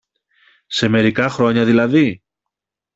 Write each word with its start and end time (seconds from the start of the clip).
Σε 0.67 0.87
μερικά 0.87 1.29
χρόνια 1.29 1.65
δηλαδή; 1.65 2.21